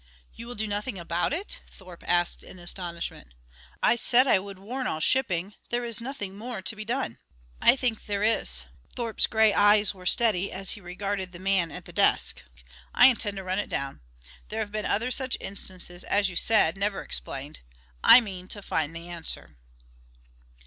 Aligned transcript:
"You 0.33 0.47
will 0.47 0.55
do 0.55 0.65
nothing 0.67 0.97
about 0.97 1.31
it?" 1.31 1.59
Thorpe 1.69 2.03
asked 2.07 2.41
in 2.41 2.57
astonishment. 2.57 3.35
"I 3.83 3.95
said 3.95 4.25
I 4.25 4.39
would 4.39 4.57
warn 4.57 4.87
all 4.87 4.99
shipping; 4.99 5.53
there 5.69 5.85
is 5.85 6.01
nothing 6.01 6.35
more 6.35 6.59
to 6.63 6.75
be 6.75 6.83
done." 6.83 7.19
"I 7.61 7.75
think 7.75 8.07
there 8.07 8.23
is." 8.23 8.63
Thorpe's 8.95 9.27
gray 9.27 9.53
eye 9.53 9.85
were 9.93 10.07
steady 10.07 10.51
as 10.51 10.71
he 10.71 10.81
regarded 10.81 11.33
the 11.33 11.37
man 11.37 11.71
at 11.71 11.85
the 11.85 11.93
desk. 11.93 12.41
"I 12.95 13.09
intend 13.09 13.37
to 13.37 13.43
run 13.43 13.59
it 13.59 13.69
down. 13.69 14.01
There 14.49 14.61
have 14.61 14.71
been 14.71 14.87
other 14.87 15.11
such 15.11 15.37
instances, 15.39 16.03
as 16.03 16.31
you 16.31 16.35
said 16.35 16.77
never 16.77 17.03
explained. 17.03 17.59
I 18.03 18.21
mean 18.21 18.47
to 18.47 18.63
find 18.63 18.95
the 18.95 19.07
answer." 19.07 19.55